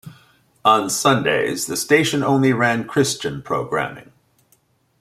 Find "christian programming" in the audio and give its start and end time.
2.87-4.11